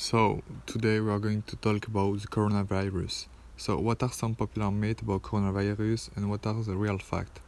So, 0.00 0.44
today 0.64 1.00
we 1.00 1.10
are 1.10 1.18
going 1.18 1.42
to 1.42 1.56
talk 1.56 1.88
about 1.88 2.20
the 2.20 2.28
coronavirus. 2.28 3.26
So, 3.56 3.76
what 3.78 4.00
are 4.00 4.12
some 4.12 4.36
popular 4.36 4.70
myths 4.70 5.02
about 5.02 5.22
coronavirus 5.22 6.16
and 6.16 6.30
what 6.30 6.46
are 6.46 6.62
the 6.62 6.76
real 6.76 6.98
facts? 6.98 7.40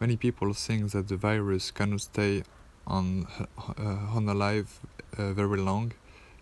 Many 0.00 0.16
people 0.16 0.52
think 0.52 0.90
that 0.90 1.06
the 1.06 1.16
virus 1.16 1.70
cannot 1.70 2.00
stay 2.00 2.42
on, 2.88 3.28
uh, 3.56 4.16
on 4.16 4.28
alive 4.28 4.80
uh, 5.16 5.32
very 5.32 5.58
long. 5.58 5.92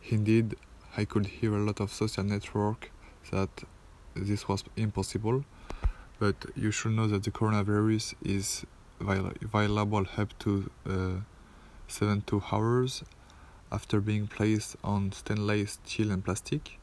Indeed, 0.08 0.56
I 0.96 1.04
could 1.04 1.26
hear 1.26 1.54
a 1.54 1.62
lot 1.62 1.78
of 1.80 1.92
social 1.92 2.24
network 2.24 2.90
that 3.30 3.50
this 4.14 4.48
was 4.48 4.64
impossible, 4.78 5.44
but 6.18 6.36
you 6.56 6.70
should 6.70 6.92
know 6.92 7.06
that 7.06 7.24
the 7.24 7.30
coronavirus 7.30 8.14
is 8.24 8.64
viable 8.98 10.06
up 10.16 10.38
to 10.38 10.70
uh, 10.88 11.20
72 11.86 12.42
hours 12.50 13.04
after 13.72 14.00
being 14.00 14.26
placed 14.26 14.76
on 14.82 15.12
stainless 15.12 15.78
steel 15.84 16.10
and 16.10 16.24
plastic. 16.24 16.78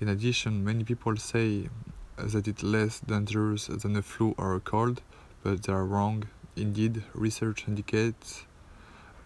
In 0.00 0.08
addition, 0.08 0.64
many 0.64 0.84
people 0.84 1.16
say 1.16 1.68
that 2.16 2.48
it's 2.48 2.62
less 2.62 3.00
dangerous 3.00 3.66
than 3.66 3.96
a 3.96 4.02
flu 4.02 4.34
or 4.38 4.54
a 4.54 4.60
cold, 4.60 5.02
but 5.42 5.62
they 5.62 5.72
are 5.72 5.84
wrong. 5.84 6.24
Indeed, 6.56 7.02
research 7.14 7.66
indicates 7.66 8.46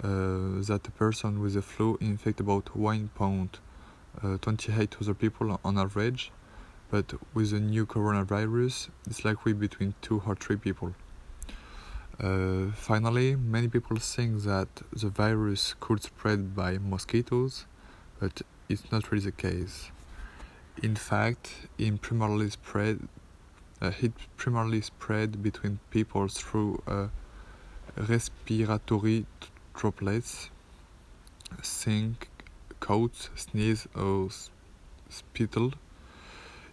uh, 0.02 0.62
that 0.68 0.86
a 0.86 0.90
person 0.92 1.40
with 1.40 1.56
a 1.56 1.62
flu 1.62 1.98
infects 2.00 2.40
about 2.40 2.66
1.28 2.76 3.50
uh, 4.22 4.96
other 5.00 5.14
people 5.14 5.60
on 5.64 5.78
average, 5.78 6.30
but 6.90 7.14
with 7.34 7.50
the 7.50 7.60
new 7.60 7.84
coronavirus, 7.84 8.88
it's 9.06 9.24
likely 9.24 9.52
between 9.52 9.94
2 10.02 10.22
or 10.26 10.34
3 10.34 10.56
people. 10.56 10.94
Uh, 12.20 12.72
finally, 12.74 13.36
many 13.36 13.68
people 13.68 13.96
think 13.96 14.42
that 14.42 14.66
the 14.92 15.08
virus 15.08 15.76
could 15.78 16.02
spread 16.02 16.56
by 16.56 16.76
mosquitoes, 16.76 17.64
but 18.18 18.42
it's 18.68 18.90
not 18.90 19.12
really 19.12 19.26
the 19.26 19.30
case. 19.30 19.92
In 20.82 20.96
fact, 20.96 21.68
it 21.78 22.00
primarily 22.02 22.50
spread, 22.50 23.06
uh, 23.80 23.92
it 24.00 24.12
primarily 24.36 24.80
spread 24.80 25.44
between 25.44 25.78
people 25.90 26.26
through 26.26 26.82
uh, 26.88 27.06
respiratory 27.96 29.24
droplets, 29.76 30.50
think, 31.62 32.28
cough, 32.80 33.30
sneeze, 33.36 33.86
or 33.94 34.28
spittle. 35.08 35.72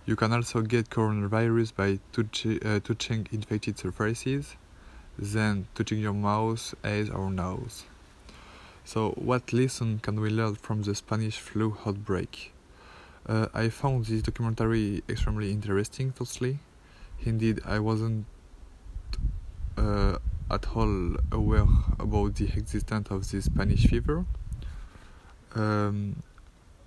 You 0.08 0.16
can 0.16 0.34
also 0.34 0.62
get 0.62 0.90
coronavirus 0.90 1.76
by 1.76 2.00
uh, 2.18 2.80
touching 2.80 3.28
infected 3.32 3.78
surfaces 3.78 4.56
than 5.18 5.68
touching 5.76 6.00
your 6.00 6.14
mouth, 6.14 6.74
eyes, 6.84 7.10
or 7.10 7.30
nose. 7.32 7.84
So, 8.84 9.12
what 9.12 9.52
lesson 9.52 10.00
can 10.00 10.20
we 10.20 10.30
learn 10.30 10.56
from 10.56 10.84
the 10.84 10.94
Spanish 10.94 11.40
flu 11.40 11.78
outbreak? 11.86 12.54
Uh, 13.28 13.48
I 13.54 13.70
found 13.70 14.06
this 14.06 14.22
documentary 14.22 15.04
extremely 15.10 15.52
interesting, 15.52 16.12
firstly. 16.12 16.60
Indeed, 17.24 17.62
I 17.66 17.80
wasn't 17.80 18.28
uh, 19.78 20.18
at 20.52 20.68
all 20.76 21.16
aware 21.32 21.66
about 22.00 22.36
the 22.36 22.46
existence 22.46 23.10
of 23.10 23.30
the 23.32 23.42
Spanish 23.42 23.88
fever. 23.88 24.26
Um, 25.56 26.22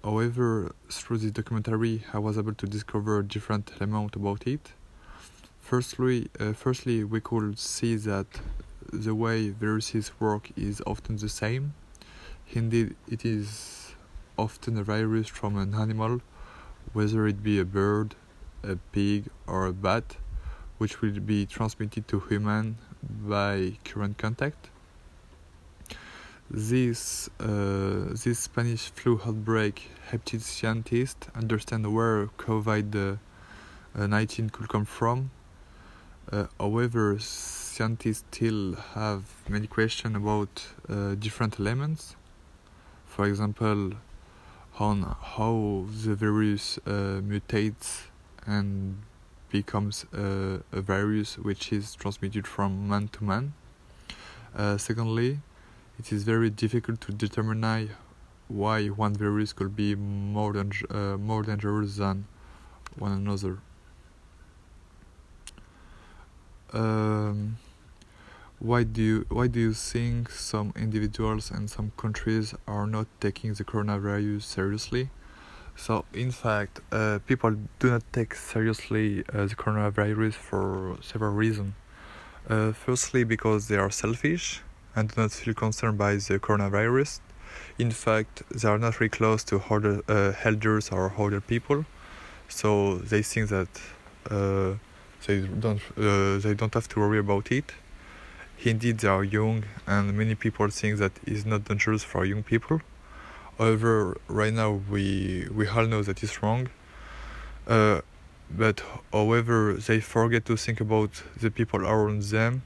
however, 0.04 0.72
through 0.88 1.18
this 1.18 1.32
documentary, 1.32 2.04
I 2.12 2.18
was 2.18 2.38
able 2.38 2.54
to 2.54 2.66
discover 2.66 3.22
different 3.22 3.72
elements 3.80 4.14
about 4.14 4.46
it. 4.46 4.72
Firstly, 5.68 6.30
uh, 6.40 6.54
firstly, 6.54 7.04
we 7.04 7.20
could 7.20 7.58
see 7.58 7.94
that 7.96 8.26
the 8.90 9.14
way 9.14 9.50
viruses 9.50 10.12
work 10.18 10.48
is 10.56 10.80
often 10.86 11.16
the 11.18 11.28
same. 11.28 11.74
Indeed, 12.54 12.96
it 13.06 13.22
is 13.26 13.94
often 14.38 14.78
a 14.78 14.82
virus 14.82 15.28
from 15.28 15.58
an 15.58 15.74
animal, 15.74 16.22
whether 16.94 17.26
it 17.26 17.42
be 17.42 17.58
a 17.58 17.66
bird, 17.66 18.14
a 18.62 18.76
pig, 18.92 19.26
or 19.46 19.66
a 19.66 19.74
bat, 19.74 20.16
which 20.78 21.02
will 21.02 21.20
be 21.20 21.44
transmitted 21.44 22.08
to 22.08 22.20
human 22.20 22.78
by 23.02 23.76
current 23.84 24.16
contact. 24.16 24.70
This 26.48 27.28
uh, 27.40 28.14
this 28.24 28.38
Spanish 28.38 28.88
flu 28.88 29.20
outbreak 29.22 29.90
helped 30.08 30.40
scientists 30.40 31.28
understand 31.34 31.92
where 31.94 32.28
COVID-19 32.38 33.18
uh, 33.98 34.48
could 34.50 34.68
come 34.70 34.86
from 34.86 35.30
however, 36.58 37.18
scientists 37.18 38.24
still 38.30 38.74
have 38.94 39.22
many 39.48 39.66
questions 39.66 40.16
about 40.16 40.66
uh, 40.88 41.14
different 41.14 41.58
elements. 41.58 42.16
For 43.06 43.26
example, 43.26 43.92
on 44.78 45.16
how 45.36 45.86
the 46.04 46.14
virus 46.14 46.78
uh, 46.86 47.20
mutates 47.22 48.08
and 48.46 48.98
becomes 49.50 50.04
a 50.12 50.60
virus 50.72 51.38
which 51.38 51.72
is 51.72 51.94
transmitted 51.94 52.46
from 52.46 52.88
man 52.88 53.08
to 53.08 53.24
man. 53.24 53.54
Uh, 54.54 54.76
secondly, 54.76 55.40
it 55.98 56.12
is 56.12 56.24
very 56.24 56.50
difficult 56.50 57.00
to 57.00 57.12
determine 57.12 57.90
why 58.48 58.86
one 58.86 59.14
virus 59.14 59.52
could 59.52 59.74
be 59.76 59.94
more, 59.94 60.52
than, 60.52 60.72
uh, 60.90 61.16
more 61.16 61.42
dangerous 61.42 61.96
than 61.96 62.26
one 62.96 63.12
another. 63.12 63.58
Um, 66.72 67.58
why 68.58 68.82
do 68.82 69.02
you 69.02 69.26
why 69.28 69.46
do 69.46 69.60
you 69.60 69.72
think 69.72 70.30
some 70.30 70.72
individuals 70.76 71.50
and 71.50 71.70
some 71.70 71.92
countries 71.96 72.54
are 72.66 72.86
not 72.86 73.06
taking 73.20 73.54
the 73.54 73.64
coronavirus 73.64 74.42
seriously? 74.42 75.10
So, 75.76 76.04
in 76.12 76.32
fact, 76.32 76.80
uh, 76.90 77.20
people 77.24 77.54
do 77.78 77.90
not 77.90 78.02
take 78.12 78.34
seriously 78.34 79.22
uh, 79.32 79.46
the 79.46 79.54
coronavirus 79.54 80.34
for 80.34 80.98
several 81.00 81.32
reasons. 81.32 81.74
Uh, 82.48 82.72
firstly, 82.72 83.22
because 83.22 83.68
they 83.68 83.76
are 83.76 83.90
selfish 83.90 84.60
and 84.96 85.08
do 85.14 85.20
not 85.20 85.30
feel 85.30 85.54
concerned 85.54 85.96
by 85.96 86.14
the 86.14 86.40
coronavirus. 86.40 87.20
In 87.78 87.92
fact, 87.92 88.42
they 88.50 88.68
are 88.68 88.78
not 88.78 88.98
really 88.98 89.08
close 89.10 89.44
to 89.44 89.62
older, 89.70 90.02
uh, 90.08 90.32
elders 90.42 90.90
or 90.90 91.12
older 91.16 91.40
people, 91.40 91.84
so 92.48 92.96
they 92.96 93.22
think 93.22 93.50
that 93.50 93.68
uh, 94.30 94.74
they 95.26 95.40
don't 95.40 95.80
uh, 95.96 96.38
they 96.38 96.54
don't 96.54 96.74
have 96.74 96.88
to 96.88 97.00
worry 97.00 97.18
about 97.18 97.50
it. 97.52 97.72
Indeed, 98.64 98.98
they 98.98 99.08
are 99.08 99.22
young, 99.22 99.64
and 99.86 100.16
many 100.16 100.34
people 100.34 100.68
think 100.68 100.98
that 100.98 101.12
it's 101.26 101.44
not 101.44 101.64
dangerous 101.64 102.02
for 102.02 102.24
young 102.24 102.42
people. 102.42 102.80
However, 103.56 104.16
right 104.28 104.52
now 104.52 104.80
we 104.90 105.46
we 105.54 105.66
all 105.68 105.86
know 105.86 106.02
that 106.02 106.22
it's 106.22 106.42
wrong. 106.42 106.68
Uh, 107.66 108.00
but 108.50 108.82
however, 109.12 109.74
they 109.74 110.00
forget 110.00 110.44
to 110.46 110.56
think 110.56 110.80
about 110.80 111.22
the 111.40 111.50
people 111.50 111.86
around 111.86 112.22
them. 112.22 112.62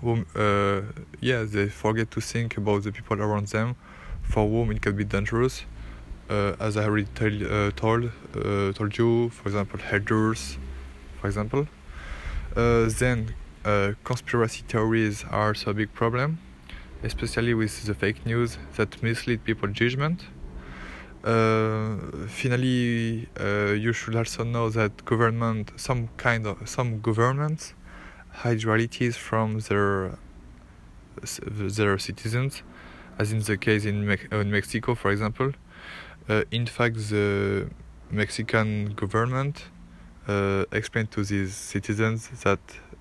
Whom, 0.00 0.26
uh, 0.34 0.82
yeah, 1.20 1.42
they 1.44 1.68
forget 1.68 2.10
to 2.12 2.20
think 2.20 2.56
about 2.56 2.84
the 2.84 2.92
people 2.92 3.20
around 3.20 3.48
them, 3.48 3.76
for 4.22 4.48
whom 4.48 4.70
it 4.70 4.82
can 4.82 4.94
be 4.94 5.04
dangerous. 5.04 5.64
Uh, 6.28 6.54
as 6.60 6.76
I 6.76 6.84
already 6.84 7.06
tell, 7.14 7.32
uh, 7.32 7.70
told 7.70 8.10
uh, 8.34 8.72
told 8.72 8.96
you, 8.98 9.30
for 9.30 9.48
example, 9.48 9.80
elders, 9.90 10.58
for 11.26 11.28
example. 11.28 11.66
Uh, 12.56 12.88
then 12.98 13.34
uh, 13.64 13.92
conspiracy 14.04 14.62
theories 14.68 15.24
are 15.30 15.48
also 15.48 15.70
a 15.70 15.74
big 15.74 15.92
problem, 15.92 16.38
especially 17.02 17.54
with 17.54 17.84
the 17.84 17.94
fake 17.94 18.24
news 18.24 18.58
that 18.76 19.02
mislead 19.02 19.42
people's 19.44 19.72
judgment. 19.72 20.24
Uh, 21.24 21.96
finally, 22.28 23.28
uh, 23.40 23.72
you 23.72 23.92
should 23.92 24.14
also 24.14 24.44
know 24.44 24.70
that 24.70 25.04
government, 25.04 25.72
some 25.76 26.08
kind 26.16 26.46
of 26.46 26.56
some 26.68 27.00
governments, 27.00 27.74
hide 28.42 28.62
realities 28.64 29.16
from 29.16 29.58
their 29.68 30.16
their 31.76 31.98
citizens, 31.98 32.62
as 33.18 33.32
in 33.32 33.40
the 33.40 33.56
case 33.56 33.84
in, 33.84 34.06
Me- 34.06 34.28
in 34.30 34.50
Mexico, 34.50 34.94
for 34.94 35.10
example. 35.10 35.52
Uh, 36.28 36.44
in 36.50 36.66
fact, 36.66 36.96
the 37.10 37.68
Mexican 38.10 38.94
government 38.94 39.64
uh, 40.28 40.64
explain 40.72 41.06
to 41.08 41.24
these 41.24 41.54
citizens 41.54 42.28
that 42.42 42.58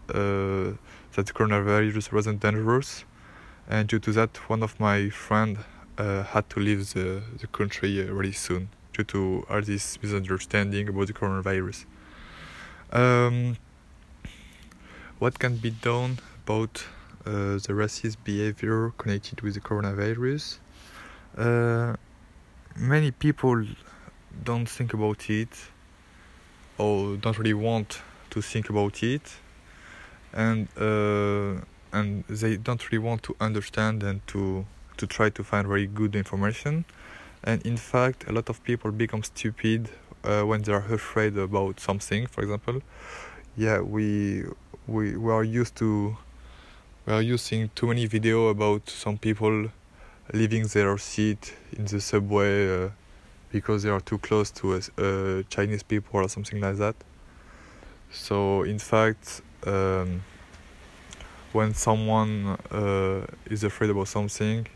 uh, 0.09 0.73
that 1.15 1.25
coronavirus 1.33 2.11
wasn't 2.11 2.39
dangerous, 2.39 3.05
and 3.67 3.87
due 3.87 3.99
to 3.99 4.11
that, 4.11 4.37
one 4.49 4.61
of 4.61 4.79
my 4.79 5.09
friend 5.09 5.57
uh, 5.97 6.23
had 6.23 6.49
to 6.49 6.59
leave 6.59 6.93
the, 6.93 7.21
the 7.39 7.47
country 7.47 8.03
really 8.03 8.31
soon 8.31 8.69
due 8.93 9.03
to 9.03 9.45
all 9.49 9.61
this 9.61 10.01
misunderstanding 10.01 10.89
about 10.89 11.07
the 11.07 11.13
coronavirus. 11.13 11.85
Um, 12.91 13.57
what 15.19 15.39
can 15.39 15.57
be 15.57 15.71
done 15.71 16.19
about 16.45 16.85
uh, 17.25 17.57
the 17.65 17.73
racist 17.73 18.17
behavior 18.23 18.91
connected 18.97 19.41
with 19.41 19.55
the 19.55 19.61
coronavirus? 19.61 20.59
Uh, 21.37 21.95
many 22.75 23.11
people 23.11 23.65
don't 24.43 24.67
think 24.69 24.93
about 24.93 25.29
it 25.29 25.49
or 26.77 27.17
don't 27.17 27.37
really 27.37 27.53
want 27.53 28.01
to 28.31 28.41
think 28.41 28.69
about 28.69 29.03
it. 29.03 29.33
And 30.33 30.67
uh, 30.77 31.61
and 31.93 32.23
they 32.27 32.57
don't 32.57 32.91
really 32.91 33.03
want 33.03 33.23
to 33.23 33.35
understand 33.39 34.03
and 34.03 34.25
to 34.27 34.65
to 34.97 35.07
try 35.07 35.29
to 35.29 35.43
find 35.43 35.67
very 35.67 35.87
good 35.87 36.15
information. 36.15 36.85
And 37.43 37.65
in 37.65 37.77
fact 37.77 38.25
a 38.27 38.31
lot 38.31 38.49
of 38.49 38.63
people 38.63 38.91
become 38.91 39.23
stupid 39.23 39.89
uh, 40.23 40.41
when 40.43 40.63
they 40.63 40.73
are 40.73 40.85
afraid 40.93 41.37
about 41.37 41.79
something. 41.79 42.27
For 42.27 42.41
example 42.41 42.81
yeah 43.57 43.79
we 43.79 44.43
we, 44.87 45.15
we 45.15 45.31
are 45.31 45.43
used 45.43 45.75
to 45.77 46.17
we 47.05 47.13
are 47.13 47.21
using 47.21 47.69
too 47.75 47.87
many 47.87 48.05
video 48.05 48.47
about 48.47 48.89
some 48.89 49.17
people 49.17 49.69
leaving 50.33 50.65
their 50.67 50.97
seat 50.97 51.55
in 51.73 51.85
the 51.85 52.01
subway 52.01 52.85
uh, 52.85 52.89
because 53.51 53.83
they 53.83 53.89
are 53.89 54.01
too 54.01 54.17
close 54.17 54.51
to 54.51 54.75
a, 54.75 54.77
uh, 54.77 55.43
Chinese 55.49 55.83
people 55.83 56.19
or 56.19 56.29
something 56.29 56.59
like 56.59 56.77
that. 56.77 56.95
So 58.11 58.63
in 58.63 58.79
fact, 58.79 59.41
um, 59.65 60.21
when 61.51 61.73
someone 61.73 62.57
uh, 62.71 63.25
is 63.49 63.63
afraid 63.63 63.89
about 63.89 64.07
something, 64.07 64.67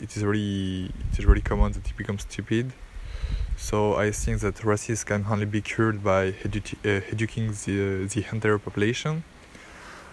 it 0.00 0.16
is 0.16 0.24
really 0.24 0.86
it 1.12 1.18
is 1.18 1.24
really 1.24 1.40
common 1.40 1.72
that 1.72 1.86
he 1.86 1.92
becomes 1.96 2.22
stupid. 2.22 2.72
So 3.56 3.94
I 3.94 4.10
think 4.10 4.40
that 4.40 4.56
racism 4.56 5.06
can 5.06 5.26
only 5.30 5.46
be 5.46 5.62
cured 5.62 6.04
by 6.04 6.32
edu- 6.44 6.76
uh, 6.84 7.00
educating 7.10 7.52
the 7.64 8.06
the 8.06 8.26
entire 8.32 8.58
population. 8.58 9.24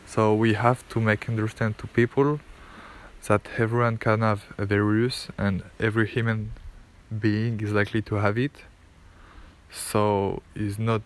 So 0.05 0.33
we 0.33 0.53
have 0.53 0.87
to 0.89 0.99
make 0.99 1.27
understand 1.27 1.77
to 1.79 1.87
people 1.87 2.39
that 3.27 3.41
everyone 3.57 3.97
can 3.97 4.21
have 4.21 4.41
a 4.57 4.65
virus 4.65 5.27
and 5.37 5.63
every 5.79 6.07
human 6.07 6.51
being 7.19 7.59
is 7.61 7.71
likely 7.71 8.01
to 8.03 8.15
have 8.15 8.37
it. 8.37 8.51
So 9.71 10.41
it's 10.55 10.77
not 10.77 11.01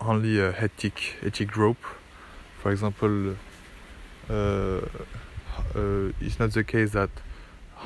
only 0.00 0.40
a 0.40 0.50
ethic 0.50 1.16
ethic 1.22 1.48
group. 1.48 1.78
For 2.58 2.70
example, 2.72 3.36
uh, 4.28 4.80
uh, 5.74 6.12
it's 6.20 6.38
not 6.38 6.52
the 6.52 6.64
case 6.64 6.92
that 6.92 7.10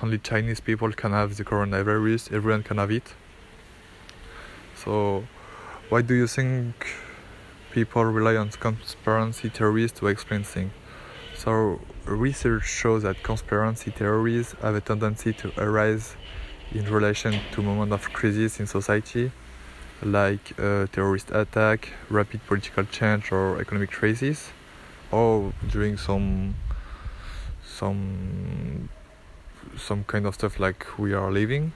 only 0.03 0.19
Chinese 0.19 0.61
people 0.61 0.93
can 0.93 1.13
have 1.13 1.37
the 1.37 1.45
coronavirus. 1.45 2.33
Everyone 2.33 2.63
can 2.63 2.79
have 2.79 2.91
it. 2.91 3.15
So, 4.75 5.25
why 5.91 6.03
do 6.03 6.15
you 6.15 6.27
think 6.27 6.87
people 7.71 8.05
rely 8.05 8.37
on 8.37 8.51
conspiracy 8.51 9.49
theories 9.49 9.93
to 9.93 10.09
explain 10.09 10.43
things? 10.43 10.73
So, 11.37 11.81
research 12.05 12.65
shows 12.65 13.03
that 13.05 13.23
conspiracy 13.23 13.91
theories 13.91 14.55
have 14.63 14.75
a 14.75 14.81
tendency 14.81 15.33
to 15.35 15.53
arise 15.57 16.17
in 16.75 16.85
relation 16.91 17.39
to 17.53 17.63
moments 17.63 17.93
of 17.93 18.13
crisis 18.13 18.59
in 18.61 18.67
society, 18.67 19.31
like 20.03 20.59
a 20.59 20.89
terrorist 20.93 21.31
attack, 21.31 21.91
rapid 22.09 22.45
political 22.47 22.85
change, 22.85 23.31
or 23.31 23.61
economic 23.61 23.91
crisis, 23.91 24.51
or 25.11 25.53
during 25.69 25.97
some 25.97 26.55
some 27.65 28.89
some 29.77 30.05
kind 30.05 30.27
of 30.27 30.35
stuff 30.35 30.59
like 30.59 30.99
we 30.99 31.13
are 31.13 31.31
living. 31.31 31.73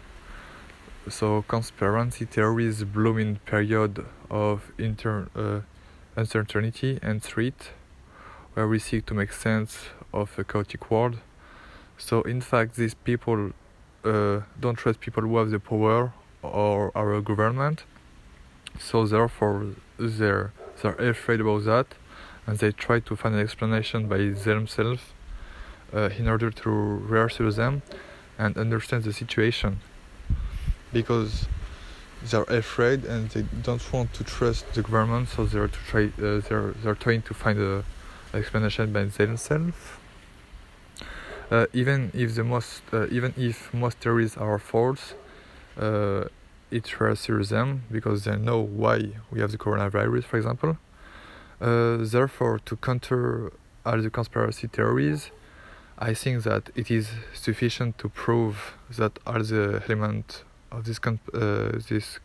So 1.08 1.42
conspiracy 1.42 2.24
theories 2.24 2.82
bloom 2.82 3.18
in 3.18 3.36
period 3.36 4.04
of 4.28 4.72
inter, 4.76 5.28
uh, 5.36 5.60
uncertainty 6.16 6.98
and 7.02 7.22
threat, 7.22 7.70
where 8.54 8.66
we 8.66 8.78
seek 8.78 9.06
to 9.06 9.14
make 9.14 9.32
sense 9.32 9.90
of 10.12 10.36
a 10.38 10.44
chaotic 10.44 10.90
world. 10.90 11.18
So 11.96 12.22
in 12.22 12.40
fact, 12.40 12.76
these 12.76 12.94
people 12.94 13.52
uh, 14.06 14.42
don't 14.60 14.76
trust 14.76 15.00
people 15.00 15.22
who 15.22 15.36
have 15.38 15.50
the 15.50 15.58
power 15.58 16.12
or 16.42 16.92
our 16.94 17.20
government. 17.20 17.84
So 18.78 19.06
therefore, 19.06 19.66
they're 19.98 20.52
they're 20.80 21.10
afraid 21.10 21.40
about 21.40 21.64
that, 21.64 21.86
and 22.46 22.58
they 22.58 22.72
try 22.72 23.00
to 23.00 23.16
find 23.16 23.34
an 23.34 23.40
explanation 23.40 24.08
by 24.08 24.18
themselves 24.18 25.02
uh, 25.94 26.10
in 26.18 26.28
order 26.28 26.50
to 26.50 26.70
reassure 26.70 27.50
them 27.50 27.82
and 28.38 28.56
understand 28.56 29.04
the 29.04 29.12
situation 29.12 29.80
because 30.92 31.46
they're 32.22 32.42
afraid 32.44 33.04
and 33.04 33.30
they 33.30 33.44
don't 33.62 33.92
want 33.92 34.12
to 34.14 34.24
trust 34.24 34.72
the 34.74 34.82
government 34.82 35.28
so 35.28 35.44
they're 35.44 35.68
to 35.68 35.78
try 35.90 36.04
uh, 36.18 36.40
they're 36.48 36.72
they're 36.82 36.94
trying 36.94 37.22
to 37.22 37.34
find 37.34 37.58
a 37.58 37.84
explanation 38.34 38.92
by 38.92 39.04
themselves 39.04 39.76
uh, 41.50 41.66
even 41.72 42.10
if 42.14 42.34
the 42.34 42.44
most 42.44 42.82
uh, 42.92 43.06
even 43.08 43.32
if 43.36 43.72
most 43.72 43.98
theories 43.98 44.36
are 44.36 44.58
false 44.58 45.14
uh, 45.78 46.24
it 46.70 47.00
reassures 47.00 47.48
them 47.50 47.82
because 47.90 48.24
they 48.24 48.36
know 48.36 48.60
why 48.60 48.98
we 49.30 49.40
have 49.40 49.52
the 49.52 49.58
coronavirus 49.58 50.24
for 50.24 50.36
example 50.36 50.76
uh, 51.60 51.98
therefore 52.00 52.58
to 52.58 52.76
counter 52.76 53.52
all 53.84 54.00
the 54.00 54.10
conspiracy 54.10 54.66
theories 54.66 55.30
I 55.98 56.12
think 56.12 56.42
that 56.42 56.70
it 56.74 56.90
is 56.90 57.08
sufficient 57.32 57.96
to 57.98 58.10
prove 58.10 58.74
that 58.98 59.18
all 59.26 59.42
the 59.42 59.82
elements 59.88 60.44
of 60.70 60.84
this 60.84 61.00
uh, 61.06 61.80
this 61.88 62.20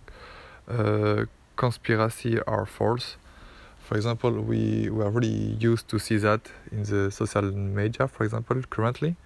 uh, 0.67 1.25
conspiracy 1.55 2.41
are 2.41 2.65
false. 2.65 3.15
For 3.91 3.97
example, 3.97 4.31
we, 4.31 4.89
we 4.89 5.03
are 5.03 5.09
really 5.09 5.57
used 5.59 5.89
to 5.89 5.99
see 5.99 6.15
that 6.19 6.49
in 6.71 6.83
the 6.83 7.11
social 7.11 7.41
media, 7.51 8.07
for 8.07 8.23
example, 8.23 8.61
currently. 8.69 9.17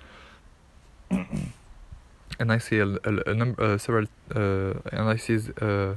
and 1.12 2.51
I 2.51 2.57
see 2.57 2.79
a, 2.79 2.88
a, 2.88 3.12
a 3.27 3.33
number, 3.35 3.62
uh, 3.62 3.77
several, 3.77 4.07
uh, 4.35 4.73
and 4.91 5.07
I 5.07 5.17
see 5.17 5.38
uh, 5.62 5.94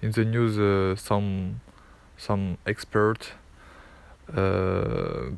in 0.00 0.12
the 0.12 0.24
news 0.24 0.58
uh, 0.58 0.96
some 0.96 1.60
some 2.16 2.56
expert 2.66 3.32
uh, 4.34 5.32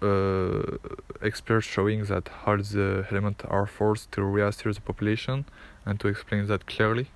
uh, 0.00 0.62
experts 1.22 1.66
showing 1.66 2.04
that 2.04 2.28
all 2.46 2.58
the 2.58 3.06
elements 3.10 3.44
are 3.48 3.66
forced 3.66 4.12
to 4.12 4.22
reassure 4.22 4.72
the 4.72 4.80
population 4.80 5.46
and 5.84 5.98
to 5.98 6.06
explain 6.06 6.46
that 6.46 6.66
clearly. 6.66 7.08